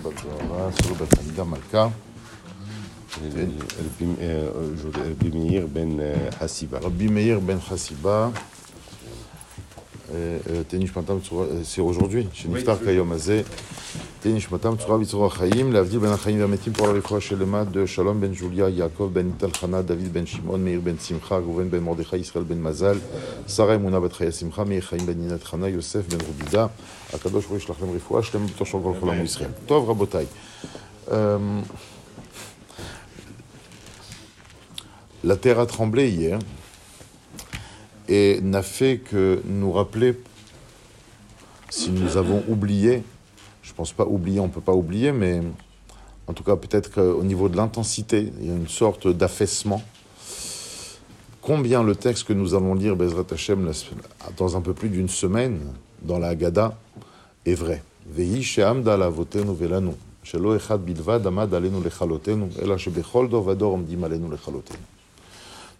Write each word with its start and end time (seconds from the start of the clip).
בגמרא, 0.00 0.71
סורו 0.71 0.95
בתלמידה 0.95 1.43
מלכה, 1.43 1.87
רבי 4.95 5.29
מאיר 5.33 5.67
בן 5.73 5.97
חסיבה. 6.39 6.79
רבי 6.79 7.07
מאיר 7.07 7.39
בן 7.39 7.59
חסיבה, 7.59 8.29
תהי 10.67 10.79
נשמתם 10.79 11.19
בצורה, 11.19 11.45
c'est 11.45 11.81
aujourd'hui, 11.81 12.27
שנפטר 12.33 12.85
כיום 12.85 13.11
הזה, 13.11 13.41
תהי 13.43 13.99
la 14.23 14.29
de 14.29 14.35
La 35.23 35.35
terre 35.35 35.59
a 35.59 35.65
tremblé 35.65 36.09
hier 36.09 36.37
et 38.07 38.39
n'a 38.41 38.61
fait 38.61 38.99
que 38.99 39.41
nous 39.45 39.71
rappeler 39.71 40.15
si 41.71 41.89
nous 41.89 42.17
avons 42.17 42.43
oublié 42.47 43.01
je 43.71 43.75
pense 43.77 43.93
pas 43.93 44.05
oublier, 44.05 44.41
on 44.41 44.49
peut 44.49 44.59
pas 44.59 44.73
oublier, 44.73 45.13
mais 45.13 45.41
en 46.27 46.33
tout 46.33 46.43
cas 46.43 46.57
peut-être 46.57 46.91
qu'au 46.91 47.23
niveau 47.23 47.47
de 47.47 47.55
l'intensité, 47.55 48.33
il 48.41 48.47
y 48.47 48.51
a 48.51 48.53
une 48.53 48.67
sorte 48.67 49.07
d'affaissement. 49.07 49.81
Combien 51.41 51.81
le 51.81 51.95
texte 51.95 52.25
que 52.25 52.33
nous 52.33 52.53
allons 52.53 52.73
lire, 52.73 52.97
Bezrat 52.97 53.23
Hashem, 53.31 53.71
dans 54.35 54.57
un 54.57 54.61
peu 54.61 54.73
plus 54.73 54.89
d'une 54.89 55.07
semaine, 55.07 55.61
dans 56.01 56.19
la 56.19 56.27
Haggadah, 56.27 56.77
est 57.45 57.53
vrai? 57.53 57.81
Vehi 58.09 58.43
she'amda 58.43 58.97
lavotenu 58.97 59.55
velanu, 59.55 59.93
shelo 60.21 60.53
echad 60.53 60.81
bilvad 60.81 61.25
amad 61.25 61.53
alenu. 61.53 61.77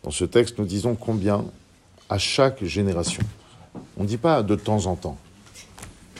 Dans 0.02 0.12
ce 0.12 0.24
texte, 0.24 0.60
nous 0.60 0.66
disons 0.66 0.96
combien 0.96 1.44
à 2.10 2.18
chaque 2.18 2.64
génération. 2.64 3.24
On 3.98 4.04
ne 4.04 4.08
dit 4.08 4.18
pas 4.18 4.44
de 4.44 4.56
temps 4.56 4.86
en 4.86 4.96
temps. 4.96 5.18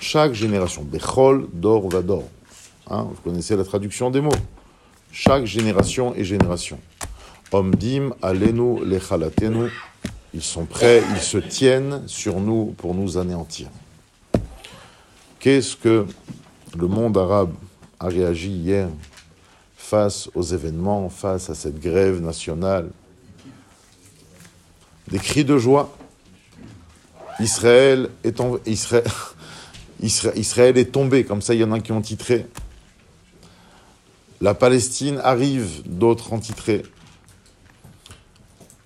Chaque 0.02 0.34
génération. 0.34 0.82
Bechol, 0.82 1.48
dor, 1.54 1.88
vador. 1.88 2.24
Hein, 2.90 3.04
vous 3.04 3.22
connaissez 3.24 3.56
la 3.56 3.64
traduction 3.64 4.10
des 4.10 4.20
mots. 4.20 4.32
Chaque 5.12 5.46
génération 5.46 6.16
et 6.16 6.24
génération. 6.24 6.80
Omdim, 7.52 8.10
alenu, 8.24 8.84
lechalatenu. 8.84 9.70
Ils 10.34 10.42
sont 10.42 10.66
prêts, 10.66 11.04
ils 11.14 11.22
se 11.22 11.38
tiennent 11.38 12.08
sur 12.08 12.40
nous 12.40 12.74
pour 12.78 12.96
nous 12.96 13.20
anéantir. 13.20 13.68
Qu'est-ce 15.40 15.76
que 15.76 16.08
le 16.76 16.88
monde 16.88 17.16
arabe 17.18 17.54
a 18.00 18.08
réagi 18.08 18.50
hier 18.50 18.90
face 19.78 20.30
aux 20.34 20.42
événements, 20.42 21.10
face 21.10 21.52
à 21.52 21.54
cette 21.54 21.80
grève 21.80 22.22
nationale? 22.22 22.90
Des 25.10 25.20
cris 25.20 25.46
de 25.46 25.58
joie. 25.60 25.96
Israël 27.40 28.10
est, 28.24 28.40
en... 28.40 28.58
Israël... 28.66 29.04
Israël 30.02 30.78
est 30.78 30.92
tombé, 30.92 31.24
comme 31.24 31.42
ça 31.42 31.54
il 31.54 31.62
y 31.62 31.64
en 31.64 31.72
a 31.72 31.80
qui 31.80 31.92
ont 31.92 32.02
titré. 32.02 32.48
La 34.40 34.54
Palestine 34.54 35.20
arrive, 35.24 35.84
d'autres 35.86 36.34
ont 36.34 36.40
titré. 36.40 36.84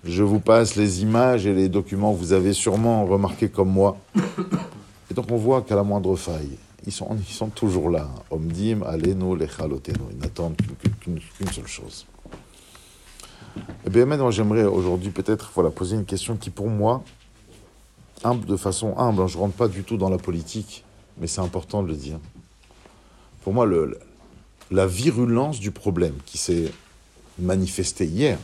Je 0.04 0.22
vous 0.22 0.38
passe 0.38 0.76
les 0.76 1.02
images 1.02 1.46
et 1.46 1.54
les 1.54 1.68
documents, 1.68 2.12
vous 2.12 2.32
avez 2.32 2.52
sûrement 2.52 3.06
remarqué 3.06 3.48
comme 3.48 3.70
moi. 3.70 3.96
Et 5.10 5.14
donc 5.14 5.26
on 5.30 5.36
voit 5.36 5.62
qu'à 5.62 5.74
la 5.74 5.82
moindre 5.82 6.14
faille, 6.16 6.58
ils 6.86 6.92
sont, 6.92 7.08
ils 7.16 7.32
sont 7.32 7.48
toujours 7.48 7.90
là. 7.90 8.08
Omdim, 8.30 8.82
aleno, 8.82 9.34
lechaloteno. 9.34 10.08
Ils 10.12 10.18
n'attendent 10.18 10.56
qu'une 11.00 11.18
qu 11.18 11.52
seule 11.52 11.66
chose. 11.66 12.06
Eh 13.86 13.90
bien, 13.90 14.06
moi, 14.06 14.30
j'aimerais 14.30 14.64
aujourd'hui 14.64 15.10
peut-être 15.10 15.50
voilà, 15.54 15.70
poser 15.70 15.96
une 15.96 16.04
question 16.04 16.36
qui, 16.36 16.50
pour 16.50 16.68
moi, 16.68 17.02
humble, 18.22 18.46
de 18.46 18.56
façon 18.56 18.96
humble, 18.98 19.26
je 19.28 19.36
ne 19.36 19.42
rentre 19.42 19.54
pas 19.54 19.68
du 19.68 19.82
tout 19.82 19.96
dans 19.96 20.10
la 20.10 20.18
politique, 20.18 20.84
mais 21.18 21.26
c'est 21.26 21.40
important 21.40 21.82
de 21.82 21.88
le 21.88 21.94
dire. 21.94 22.18
Pour 23.42 23.52
moi, 23.52 23.66
la 24.70 24.86
virulence 24.86 25.60
du 25.60 25.70
problème 25.70 26.14
qui 26.26 26.38
s'est 26.38 26.72
manifesté 27.38 28.06
hier, 28.06 28.38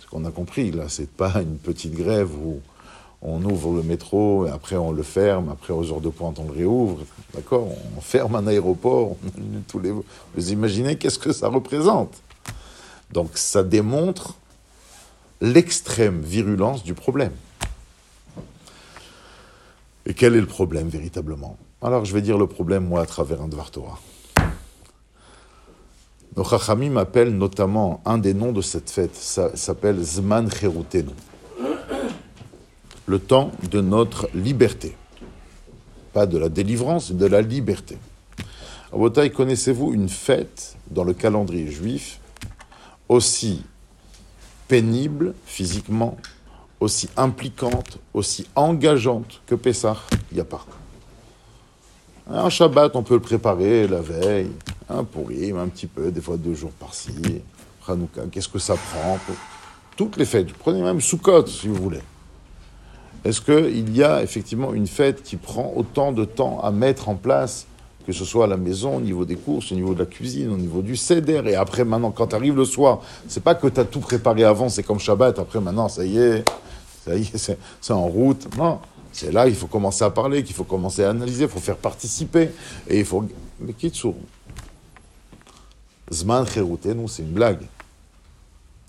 ce 0.00 0.06
qu'on 0.06 0.24
a 0.24 0.30
compris, 0.30 0.70
là, 0.70 0.88
c'est 0.88 1.10
pas 1.10 1.40
une 1.40 1.58
petite 1.58 1.94
grève 1.94 2.30
où 2.34 2.60
on 3.22 3.42
ouvre 3.44 3.72
le 3.74 3.82
métro 3.82 4.46
et 4.46 4.50
après 4.50 4.76
on 4.76 4.92
le 4.92 5.02
ferme, 5.02 5.48
après 5.48 5.72
aux 5.72 5.90
heures 5.92 6.00
de 6.00 6.08
pointe 6.08 6.38
on 6.38 6.44
le 6.44 6.52
réouvre, 6.52 7.00
d'accord 7.34 7.68
On 7.96 8.00
ferme 8.00 8.36
un 8.36 8.46
aéroport, 8.46 9.12
on, 9.12 9.16
tous 9.68 9.80
les... 9.80 9.90
Vous 9.90 10.52
imaginez 10.52 10.96
qu'est-ce 10.96 11.18
que 11.18 11.32
ça 11.32 11.48
représente? 11.48 12.14
Donc 13.12 13.30
ça 13.34 13.62
démontre 13.62 14.34
l'extrême 15.40 16.20
virulence 16.20 16.84
du 16.84 16.94
problème. 16.94 17.32
Quel 20.18 20.34
est 20.34 20.40
le 20.40 20.46
problème 20.46 20.88
véritablement? 20.88 21.56
Alors 21.80 22.04
je 22.04 22.12
vais 22.12 22.22
dire 22.22 22.38
le 22.38 22.48
problème 22.48 22.84
moi 22.84 23.02
à 23.02 23.06
travers 23.06 23.40
un 23.40 23.46
Dvar 23.46 23.70
Torah. 23.70 24.00
Nos 26.36 26.42
Chachamim 26.42 26.96
appellent 26.96 27.38
notamment 27.38 28.02
un 28.04 28.18
des 28.18 28.34
noms 28.34 28.50
de 28.50 28.60
cette 28.60 28.90
fête, 28.90 29.14
ça 29.14 29.56
s'appelle 29.56 30.02
Zman 30.02 30.50
Cherutenu, 30.50 31.12
le 33.06 33.18
temps 33.20 33.52
de 33.70 33.80
notre 33.80 34.28
liberté. 34.34 34.96
Pas 36.12 36.26
de 36.26 36.36
la 36.36 36.48
délivrance, 36.48 37.12
de 37.12 37.26
la 37.26 37.40
liberté. 37.40 37.96
À 38.92 38.96
Botaï, 38.96 39.30
connaissez-vous 39.30 39.94
une 39.94 40.08
fête 40.08 40.76
dans 40.90 41.04
le 41.04 41.14
calendrier 41.14 41.70
juif 41.70 42.18
aussi 43.08 43.62
pénible 44.66 45.34
physiquement, 45.46 46.16
aussi 46.80 47.08
impliquante, 47.16 47.98
aussi 48.14 48.46
engageante 48.54 49.40
que 49.46 49.54
Pessah, 49.54 49.96
il 50.30 50.36
n'y 50.36 50.40
a 50.40 50.44
pas. 50.44 50.64
Un 52.30 52.50
Shabbat, 52.50 52.94
on 52.94 53.02
peut 53.02 53.14
le 53.14 53.20
préparer 53.20 53.88
la 53.88 54.00
veille, 54.00 54.50
un 54.88 55.04
pourri, 55.04 55.50
un 55.52 55.68
petit 55.68 55.86
peu, 55.86 56.10
des 56.10 56.20
fois 56.20 56.36
deux 56.36 56.54
jours 56.54 56.72
par-ci. 56.72 57.14
Hanouka, 57.86 58.22
qu'est-ce 58.30 58.48
que 58.48 58.58
ça 58.58 58.74
prend 58.74 59.18
Toutes 59.96 60.18
les 60.18 60.26
fêtes, 60.26 60.52
prenez 60.52 60.82
même 60.82 61.00
Sukkot 61.00 61.46
si 61.46 61.68
vous 61.68 61.82
voulez. 61.82 62.02
Est-ce 63.24 63.40
qu'il 63.40 63.96
y 63.96 64.04
a 64.04 64.22
effectivement 64.22 64.74
une 64.74 64.86
fête 64.86 65.22
qui 65.22 65.36
prend 65.36 65.72
autant 65.74 66.12
de 66.12 66.24
temps 66.24 66.60
à 66.60 66.70
mettre 66.70 67.08
en 67.08 67.14
place 67.14 67.66
que 68.08 68.14
ce 68.14 68.24
soit 68.24 68.44
à 68.44 68.46
la 68.46 68.56
maison, 68.56 68.96
au 68.96 69.00
niveau 69.02 69.26
des 69.26 69.36
courses, 69.36 69.70
au 69.70 69.74
niveau 69.74 69.92
de 69.92 69.98
la 69.98 70.06
cuisine, 70.06 70.50
au 70.50 70.56
niveau 70.56 70.80
du 70.80 70.96
céder. 70.96 71.42
Et 71.44 71.54
après, 71.54 71.84
maintenant, 71.84 72.10
quand 72.10 72.28
tu 72.28 72.36
arrives 72.36 72.56
le 72.56 72.64
soir, 72.64 73.00
c'est 73.28 73.42
pas 73.42 73.54
que 73.54 73.66
tu 73.66 73.78
as 73.78 73.84
tout 73.84 74.00
préparé 74.00 74.44
avant, 74.44 74.70
c'est 74.70 74.82
comme 74.82 74.98
Shabbat. 74.98 75.38
Après, 75.38 75.60
maintenant, 75.60 75.90
ça 75.90 76.06
y 76.06 76.16
est, 76.16 76.42
c'est 77.34 77.92
en 77.92 78.06
route. 78.06 78.48
Non, 78.56 78.80
c'est 79.12 79.32
là 79.32 79.46
qu'il 79.46 79.56
faut 79.56 79.66
commencer 79.66 80.04
à 80.04 80.10
parler, 80.10 80.42
qu'il 80.42 80.54
faut 80.54 80.64
commencer 80.64 81.04
à 81.04 81.10
analyser, 81.10 81.44
il 81.44 81.50
faut 81.50 81.60
faire 81.60 81.76
participer. 81.76 82.50
Et 82.88 83.00
il 83.00 83.04
faut. 83.04 83.24
Mais 83.60 83.72
Kitsur. 83.72 84.14
Zman 86.12 86.46
nous, 86.94 87.08
c'est 87.08 87.22
une 87.22 87.32
blague. 87.32 87.66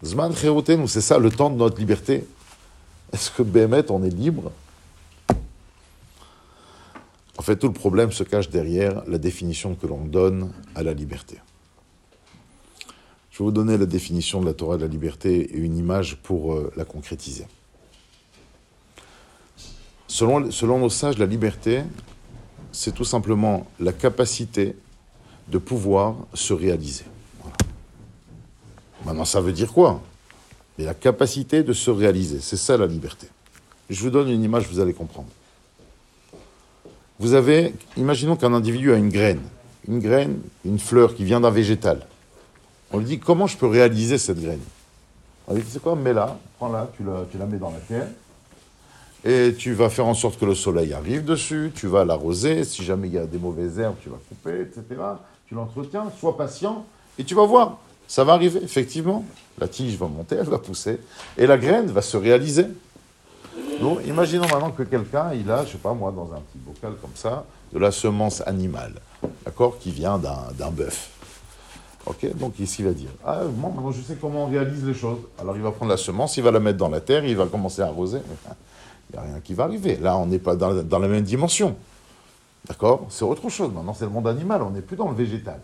Zman 0.03 0.33
nous, 0.43 0.87
c'est 0.87 1.01
ça 1.01 1.17
le 1.17 1.29
temps 1.29 1.49
de 1.49 1.57
notre 1.57 1.77
liberté. 1.77 2.25
Est-ce 3.11 3.31
que 3.31 3.43
Bémet, 3.43 3.89
on 3.91 4.03
est 4.03 4.09
libre? 4.09 4.51
En 7.37 7.41
fait, 7.41 7.55
tout 7.55 7.67
le 7.67 7.73
problème 7.73 8.11
se 8.11 8.23
cache 8.23 8.49
derrière 8.49 9.03
la 9.07 9.17
définition 9.17 9.73
que 9.73 9.87
l'on 9.87 10.05
donne 10.05 10.51
à 10.75 10.83
la 10.83 10.93
liberté. 10.93 11.37
Je 13.31 13.39
vais 13.39 13.45
vous 13.45 13.51
donner 13.51 13.77
la 13.77 13.85
définition 13.85 14.41
de 14.41 14.45
la 14.45 14.53
Torah 14.53 14.75
de 14.75 14.81
la 14.81 14.87
liberté 14.87 15.55
et 15.55 15.57
une 15.57 15.77
image 15.77 16.17
pour 16.17 16.53
euh, 16.53 16.71
la 16.75 16.83
concrétiser. 16.83 17.47
Selon, 20.19 20.79
nos 20.79 20.89
sages, 20.89 21.17
la 21.17 21.25
liberté, 21.25 21.81
c'est 22.73 22.93
tout 22.93 23.05
simplement 23.05 23.65
la 23.79 23.93
capacité 23.93 24.75
de 25.47 25.57
pouvoir 25.57 26.15
se 26.33 26.51
réaliser. 26.51 27.05
Maintenant, 29.05 29.23
ça 29.23 29.39
veut 29.39 29.53
dire 29.53 29.71
quoi? 29.71 30.01
Mais 30.77 30.83
la 30.83 30.93
capacité 30.93 31.63
de 31.63 31.71
se 31.71 31.89
réaliser, 31.89 32.41
c'est 32.41 32.57
ça 32.57 32.75
la 32.75 32.85
liberté. 32.85 33.27
Je 33.89 34.01
vous 34.01 34.09
donne 34.09 34.27
une 34.27 34.43
image, 34.43 34.67
vous 34.67 34.81
allez 34.81 34.91
comprendre. 34.93 35.29
Vous 37.17 37.33
avez, 37.33 37.73
imaginons 37.95 38.35
qu'un 38.35 38.53
individu 38.53 38.91
a 38.91 38.97
une 38.97 39.09
graine, 39.09 39.41
une 39.87 39.99
graine, 39.99 40.41
une 40.65 40.79
fleur 40.79 41.15
qui 41.15 41.23
vient 41.23 41.39
d'un 41.39 41.49
végétal. 41.49 42.05
On 42.91 42.97
lui 42.97 43.05
dit 43.05 43.19
comment 43.19 43.47
je 43.47 43.55
peux 43.55 43.67
réaliser 43.67 44.17
cette 44.17 44.41
graine? 44.41 44.59
On 45.47 45.53
lui 45.53 45.61
dit 45.61 45.69
c'est 45.71 45.81
quoi? 45.81 45.95
Mets-la, 45.95 46.37
prends-la, 46.57 46.91
tu 46.97 47.05
la, 47.05 47.25
tu 47.31 47.37
la 47.37 47.45
mets 47.45 47.57
dans 47.57 47.71
la 47.71 47.79
terre, 47.79 48.07
et 49.25 49.53
tu 49.57 49.73
vas 49.73 49.89
faire 49.89 50.07
en 50.07 50.13
sorte 50.13 50.39
que 50.39 50.45
le 50.45 50.55
soleil 50.55 50.93
arrive 50.93 51.25
dessus, 51.25 51.71
tu 51.75 51.87
vas 51.87 52.05
l'arroser, 52.05 52.63
si 52.63 52.83
jamais 52.83 53.07
il 53.07 53.13
y 53.13 53.17
a 53.17 53.25
des 53.25 53.37
mauvaises 53.37 53.79
herbes, 53.79 53.95
tu 54.01 54.09
vas 54.09 54.19
couper, 54.29 54.61
etc. 54.61 54.83
Tu 55.47 55.55
l'entretiens, 55.55 56.05
sois 56.19 56.37
patient, 56.37 56.85
et 57.17 57.23
tu 57.23 57.35
vas 57.35 57.45
voir, 57.45 57.79
ça 58.07 58.23
va 58.23 58.33
arriver, 58.33 58.61
effectivement. 58.63 59.25
La 59.59 59.67
tige 59.67 59.97
va 59.97 60.07
monter, 60.07 60.35
elle 60.35 60.47
va 60.47 60.57
pousser, 60.57 60.99
et 61.37 61.45
la 61.45 61.57
graine 61.57 61.87
va 61.87 62.01
se 62.01 62.15
réaliser. 62.15 62.65
Donc, 63.81 63.99
imaginons 64.05 64.47
maintenant 64.47 64.71
que 64.71 64.83
quelqu'un, 64.83 65.33
il 65.33 65.49
a, 65.51 65.65
je 65.65 65.73
sais 65.73 65.77
pas 65.77 65.93
moi, 65.93 66.11
dans 66.11 66.33
un 66.33 66.39
petit 66.39 66.57
bocal 66.57 66.93
comme 67.01 67.15
ça, 67.15 67.45
de 67.73 67.79
la 67.79 67.91
semence 67.91 68.41
animale, 68.47 68.93
d'accord, 69.45 69.77
qui 69.79 69.91
vient 69.91 70.17
d'un 70.17 70.71
bœuf. 70.71 71.11
Ok, 72.05 72.25
donc 72.37 72.57
ici 72.59 72.77
il 72.81 72.85
va 72.85 72.93
dire, 72.93 73.09
ah, 73.25 73.41
maintenant 73.61 73.91
je 73.91 74.01
sais 74.01 74.15
comment 74.19 74.45
on 74.45 74.49
réalise 74.49 74.85
les 74.85 74.93
choses. 74.93 75.19
Alors 75.37 75.55
il 75.57 75.61
va 75.61 75.71
prendre 75.71 75.91
la 75.91 75.97
semence, 75.97 76.37
il 76.37 76.43
va 76.43 76.49
la 76.49 76.59
mettre 76.59 76.77
dans 76.77 76.89
la 76.89 77.01
terre, 77.01 77.25
il 77.25 77.35
va 77.35 77.45
commencer 77.45 77.81
à 77.81 77.87
arroser. 77.87 78.19
Il 79.09 79.13
n'y 79.13 79.19
a 79.19 79.21
rien 79.23 79.39
qui 79.39 79.53
va 79.53 79.63
arriver. 79.63 79.97
Là, 79.97 80.17
on 80.17 80.27
n'est 80.27 80.39
pas 80.39 80.55
dans, 80.55 80.99
la 80.99 81.07
même 81.07 81.23
dimension. 81.23 81.75
D'accord? 82.67 83.07
C'est 83.09 83.25
autre 83.25 83.49
chose. 83.49 83.71
Maintenant, 83.73 83.93
c'est 83.93 84.05
le 84.05 84.11
monde 84.11 84.27
animal, 84.27 84.61
on 84.61 84.69
n'est 84.69 84.81
plus 84.81 84.95
dans 84.95 85.09
le 85.09 85.15
végétal. 85.15 85.59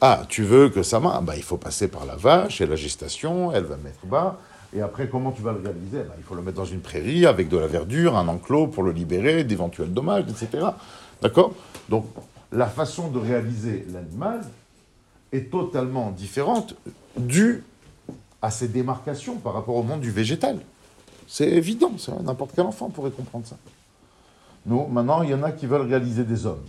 Ah, 0.00 0.22
tu 0.28 0.42
veux 0.42 0.68
que 0.68 0.82
ça 0.82 0.98
marche? 0.98 1.24
Bah, 1.24 1.36
Il 1.36 1.42
faut 1.42 1.58
passer 1.58 1.88
par 1.88 2.06
la 2.06 2.16
vache 2.16 2.60
et 2.60 2.66
la 2.66 2.76
gestation, 2.76 3.52
elle 3.52 3.64
va 3.64 3.76
mettre 3.76 4.04
bas. 4.06 4.38
Et 4.74 4.80
après, 4.80 5.08
comment 5.08 5.32
tu 5.32 5.42
vas 5.42 5.52
le 5.52 5.60
réaliser? 5.60 5.98
Bah, 5.98 6.14
Il 6.18 6.24
faut 6.24 6.34
le 6.34 6.42
mettre 6.42 6.56
dans 6.56 6.64
une 6.64 6.80
prairie 6.80 7.26
avec 7.26 7.48
de 7.48 7.58
la 7.58 7.66
verdure, 7.66 8.16
un 8.16 8.26
enclos 8.28 8.68
pour 8.68 8.82
le 8.82 8.92
libérer 8.92 9.44
d'éventuels 9.44 9.92
dommages, 9.92 10.24
etc. 10.28 10.66
D'accord? 11.20 11.52
Donc, 11.88 12.06
la 12.50 12.66
façon 12.66 13.08
de 13.08 13.18
réaliser 13.18 13.86
l'animal 13.92 14.42
est 15.32 15.50
totalement 15.50 16.10
différente 16.10 16.74
due 17.16 17.64
à 18.40 18.50
ces 18.50 18.68
démarcations 18.68 19.36
par 19.36 19.54
rapport 19.54 19.76
au 19.76 19.82
monde 19.82 20.00
du 20.00 20.10
végétal. 20.10 20.58
C'est 21.34 21.48
évident, 21.48 21.92
n'importe 22.24 22.50
quel 22.54 22.66
enfant 22.66 22.90
pourrait 22.90 23.10
comprendre 23.10 23.46
ça. 23.46 23.56
Nous, 24.66 24.86
maintenant, 24.88 25.22
il 25.22 25.30
y 25.30 25.34
en 25.34 25.42
a 25.42 25.50
qui 25.50 25.64
veulent 25.64 25.88
réaliser 25.88 26.24
des 26.24 26.44
hommes. 26.44 26.60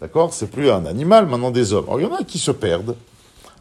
D'accord? 0.00 0.34
C'est 0.34 0.48
plus 0.48 0.70
un 0.70 0.84
animal, 0.86 1.26
maintenant 1.26 1.52
des 1.52 1.72
hommes. 1.72 1.84
Alors, 1.84 2.00
il 2.00 2.02
y 2.02 2.10
en 2.10 2.16
a 2.16 2.24
qui 2.24 2.40
se 2.40 2.50
perdent 2.50 2.96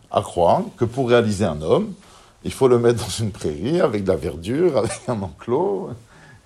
à 0.10 0.24
croire 0.24 0.63
que 0.78 0.86
pour 0.86 1.10
réaliser 1.10 1.45
un 1.45 1.62
homme, 1.62 1.94
il 2.44 2.51
faut 2.51 2.68
le 2.68 2.80
mettre 2.80 3.04
dans 3.04 3.12
une 3.12 3.30
prairie 3.30 3.81
avec 3.81 4.04
de 4.04 4.07
la 4.07 4.16
verdure, 4.16 4.80
avec 4.80 5.00
un 5.07 5.22
enclos, 5.22 5.92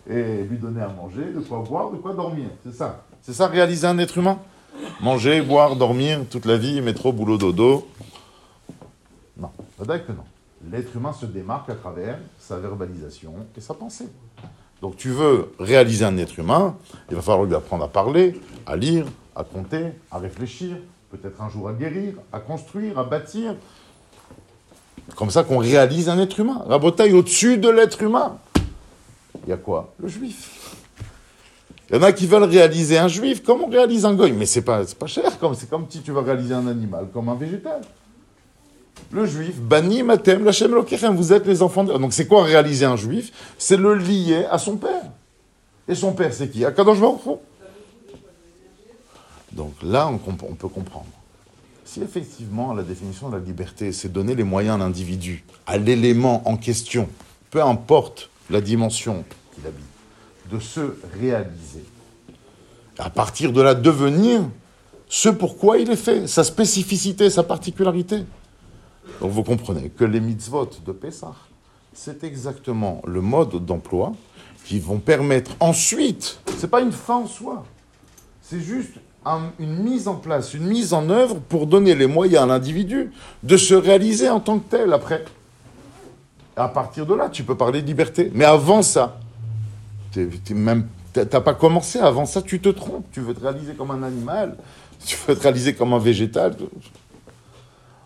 et 0.09 0.43
lui 0.43 0.57
donner 0.57 0.81
à 0.81 0.89
manger, 0.89 1.31
de 1.33 1.39
quoi 1.39 1.59
boire, 1.59 1.89
de 1.91 1.95
quoi 1.95 2.13
dormir. 2.13 2.49
C'est 2.65 2.75
ça. 2.75 3.05
C'est 3.21 3.33
ça 3.33 3.47
réaliser 3.47 3.87
un 3.87 3.97
être 3.97 4.17
humain? 4.17 4.39
Manger, 4.99 5.41
boire, 5.41 5.77
dormir 5.77 6.19
toute 6.29 6.43
la 6.43 6.57
vie, 6.57 6.81
métro, 6.81 7.13
boulot, 7.13 7.37
dodo? 7.37 7.87
Non, 9.37 9.51
pas 9.77 9.99
que 9.99 10.11
non. 10.11 10.25
L'être 10.71 10.95
humain 10.95 11.13
se 11.13 11.25
démarque 11.25 11.69
à 11.69 11.75
travers 11.75 12.19
sa 12.39 12.57
verbalisation 12.57 13.33
et 13.55 13.61
sa 13.61 13.73
pensée. 13.73 14.09
Donc 14.81 14.95
tu 14.97 15.09
veux 15.09 15.53
réaliser 15.59 16.05
un 16.05 16.17
être 16.17 16.37
humain, 16.37 16.75
il 17.09 17.15
va 17.15 17.21
falloir 17.21 17.45
lui 17.45 17.55
apprendre 17.55 17.83
à 17.83 17.87
parler, 17.87 18.39
à 18.65 18.75
lire, 18.75 19.05
à 19.35 19.43
compter, 19.43 19.93
à 20.11 20.19
réfléchir, 20.19 20.77
peut-être 21.09 21.41
un 21.41 21.49
jour 21.49 21.69
à 21.69 21.73
guérir, 21.73 22.13
à 22.31 22.39
construire, 22.39 22.97
à 22.99 23.03
bâtir. 23.03 23.55
Comme 25.15 25.29
ça 25.29 25.43
qu'on 25.43 25.59
réalise 25.59 26.09
un 26.09 26.19
être 26.19 26.39
humain. 26.39 26.63
Rabotaille 26.67 27.13
au-dessus 27.13 27.57
de 27.57 27.69
l'être 27.69 28.01
humain. 28.01 28.37
Il 29.43 29.49
y 29.49 29.53
a 29.53 29.57
quoi? 29.57 29.93
Le 29.99 30.07
juif. 30.07 30.75
Il 31.89 31.95
y 31.95 31.99
en 31.99 32.03
a 32.03 32.11
qui 32.11 32.27
veulent 32.27 32.43
réaliser 32.43 32.97
un 32.97 33.07
juif. 33.07 33.41
Comme 33.41 33.61
on 33.61 33.69
réalise 33.69 34.05
un 34.05 34.13
goy 34.13 34.33
Mais 34.33 34.45
c'est 34.45 34.61
pas, 34.61 34.83
pas 34.99 35.07
cher. 35.07 35.31
C'est 35.55 35.69
comme 35.69 35.85
si 35.89 36.01
tu 36.01 36.11
veux 36.11 36.19
réaliser 36.19 36.53
un 36.53 36.67
animal, 36.67 37.07
comme 37.13 37.29
un 37.29 37.35
végétal. 37.35 37.81
Le 39.11 39.25
juif, 39.25 39.55
Bani 39.59 40.03
Matem, 40.03 40.43
Lachem 40.43 40.73
Lokechem, 40.73 41.15
vous 41.15 41.31
êtes 41.31 41.45
les 41.47 41.61
enfants 41.61 41.83
de... 41.83 41.93
Donc 41.93 42.13
c'est 42.13 42.27
quoi 42.27 42.43
réaliser 42.43 42.85
un 42.85 42.97
juif? 42.97 43.31
C'est 43.57 43.77
le 43.77 43.95
lier 43.95 44.45
à 44.51 44.57
son 44.57 44.75
père. 44.75 45.03
Et 45.87 45.95
son 45.95 46.13
père, 46.13 46.33
c'est 46.33 46.49
qui? 46.49 46.65
Akadosh 46.65 46.99
Baruch 46.99 47.21
donc 49.57 49.73
là, 49.81 50.07
on, 50.07 50.17
peut 50.53 50.67
comprendre. 50.67 51.07
Si 51.83 51.99
effectivement 52.01 52.73
la 52.73 52.83
définition 52.83 53.29
de 53.29 53.37
la 53.37 53.43
liberté, 53.43 53.91
c'est 53.91 54.11
donner 54.11 54.35
les 54.35 54.43
moyens 54.43 54.75
à 54.75 54.77
l'individu, 54.77 55.43
à 55.65 55.77
l'élément 55.77 56.47
en 56.47 56.57
question, 56.57 57.09
peu 57.49 57.63
importe 57.63 58.29
la 58.51 58.61
dimension 58.61 59.25
qu'il 59.55 59.65
habite, 59.65 60.51
de 60.51 60.59
se 60.59 60.97
réaliser, 61.19 61.83
à 62.99 63.09
partir 63.09 63.51
de 63.51 63.61
là 63.61 63.73
devenir 63.73 64.41
ce 65.09 65.29
pourquoi 65.29 65.79
il 65.79 65.89
est 65.89 65.95
fait, 65.95 66.27
sa 66.27 66.43
spécificité, 66.43 67.31
sa 67.31 67.41
particularité. 67.41 68.25
Donc 69.21 69.31
vous 69.31 69.43
comprenez 69.43 69.89
que 69.89 70.05
les 70.05 70.19
mitzvot 70.19 70.69
de 70.85 70.91
Pessah, 70.91 71.35
c'est 71.93 72.23
exactement 72.23 73.01
le 73.05 73.21
mode 73.21 73.65
d'emploi 73.65 74.13
qui 74.65 74.79
vont 74.79 74.99
permettre 74.99 75.51
ensuite, 75.59 76.39
c'est 76.57 76.69
pas 76.69 76.81
une 76.81 76.91
fin 76.91 77.15
en 77.15 77.27
soi, 77.27 77.63
c'est 78.41 78.59
juste 78.59 78.93
une 79.59 79.83
mise 79.83 80.07
en 80.07 80.15
place, 80.15 80.53
une 80.53 80.65
mise 80.67 80.93
en 80.93 81.09
œuvre 81.09 81.39
pour 81.39 81.67
donner 81.67 81.95
les 81.95 82.07
moyens 82.07 82.43
à 82.43 82.45
l'individu 82.45 83.11
de 83.43 83.57
se 83.57 83.73
réaliser 83.73 84.29
en 84.29 84.39
tant 84.39 84.59
que 84.59 84.69
tel 84.69 84.93
après. 84.93 85.25
À 86.55 86.67
partir 86.69 87.05
de 87.05 87.13
là, 87.13 87.29
tu 87.29 87.43
peux 87.43 87.55
parler 87.55 87.81
de 87.81 87.87
liberté. 87.87 88.31
Mais 88.33 88.45
avant 88.45 88.81
ça, 88.81 89.19
tu 90.11 90.29
n'as 90.53 91.41
pas 91.41 91.53
commencé. 91.53 91.99
Avant 91.99 92.25
ça, 92.25 92.41
tu 92.41 92.59
te 92.59 92.69
trompes. 92.69 93.05
Tu 93.11 93.21
veux 93.21 93.33
te 93.33 93.41
réaliser 93.41 93.73
comme 93.73 93.91
un 93.91 94.01
animal. 94.01 94.57
Tu 95.05 95.17
veux 95.27 95.35
te 95.35 95.43
réaliser 95.43 95.75
comme 95.75 95.93
un 95.93 95.99
végétal. 95.99 96.55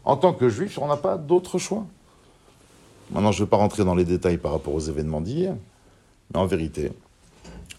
En 0.03 0.17
tant 0.17 0.33
que 0.33 0.49
juif, 0.49 0.77
on 0.77 0.87
n'a 0.87 0.97
pas 0.97 1.17
d'autre 1.17 1.57
choix. 1.59 1.85
Maintenant, 3.11 3.31
je 3.31 3.41
ne 3.41 3.45
vais 3.45 3.49
pas 3.49 3.57
rentrer 3.57 3.83
dans 3.83 3.95
les 3.95 4.05
détails 4.05 4.37
par 4.37 4.51
rapport 4.51 4.73
aux 4.73 4.79
événements 4.79 5.21
d'hier. 5.21 5.55
Mais 6.33 6.39
en 6.39 6.45
vérité, 6.45 6.91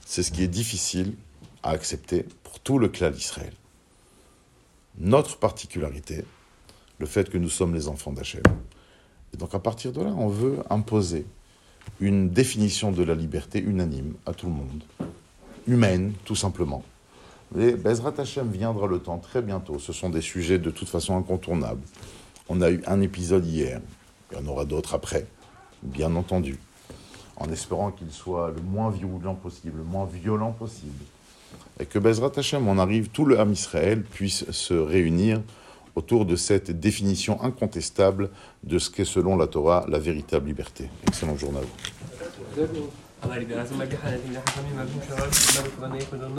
c'est 0.04 0.22
ce 0.22 0.30
qui 0.30 0.42
est 0.42 0.48
difficile 0.48 1.14
à 1.62 1.70
accepter 1.70 2.26
pour 2.44 2.60
tout 2.60 2.78
le 2.78 2.88
clan 2.88 3.10
d'Israël. 3.10 3.52
Notre 4.98 5.38
particularité, 5.38 6.24
le 6.98 7.06
fait 7.06 7.30
que 7.30 7.38
nous 7.38 7.48
sommes 7.48 7.74
les 7.74 7.88
enfants 7.88 8.12
d'Hachem. 8.12 8.42
Et 9.32 9.36
donc 9.38 9.54
à 9.54 9.58
partir 9.58 9.92
de 9.92 10.02
là, 10.02 10.14
on 10.16 10.28
veut 10.28 10.58
imposer 10.68 11.24
une 12.00 12.28
définition 12.28 12.92
de 12.92 13.02
la 13.02 13.14
liberté 13.14 13.58
unanime 13.60 14.14
à 14.26 14.34
tout 14.34 14.46
le 14.46 14.52
monde, 14.52 14.82
humaine 15.66 16.12
tout 16.24 16.36
simplement. 16.36 16.84
Et 17.58 17.72
Bezrat 17.72 18.14
Hashem 18.18 18.50
viendra 18.50 18.86
le 18.86 18.98
temps 18.98 19.18
très 19.18 19.42
bientôt. 19.42 19.78
Ce 19.78 19.92
sont 19.92 20.10
des 20.10 20.20
sujets 20.20 20.58
de 20.58 20.70
toute 20.70 20.88
façon 20.88 21.16
incontournables. 21.16 21.82
On 22.48 22.60
a 22.60 22.70
eu 22.70 22.82
un 22.86 23.00
épisode 23.00 23.46
hier, 23.46 23.80
il 24.30 24.38
y 24.38 24.40
en 24.40 24.46
aura 24.46 24.64
d'autres 24.64 24.94
après, 24.94 25.26
bien 25.82 26.14
entendu, 26.16 26.58
en 27.36 27.50
espérant 27.50 27.90
qu'il 27.90 28.10
soit 28.10 28.52
le 28.54 28.62
moins 28.62 28.90
violent 28.90 29.34
possible, 29.34 29.78
le 29.78 29.84
moins 29.84 30.06
violent 30.06 30.52
possible 30.52 31.04
et 31.80 31.86
que 31.86 31.98
Bezrat 31.98 32.32
Hashem, 32.36 32.68
on 32.68 32.78
arrive, 32.78 33.08
tout 33.08 33.24
le 33.24 33.38
Ham 33.38 33.52
Israël 33.52 34.02
puisse 34.02 34.50
se 34.50 34.74
réunir 34.74 35.40
autour 35.94 36.24
de 36.24 36.36
cette 36.36 36.70
définition 36.70 37.42
incontestable 37.42 38.30
de 38.62 38.78
ce 38.78 38.90
qu'est 38.90 39.04
selon 39.04 39.36
la 39.36 39.46
Torah 39.46 39.84
la 39.88 39.98
véritable 39.98 40.46
liberté. 40.46 40.88
Excellent 41.06 41.36
journal. 41.36 41.64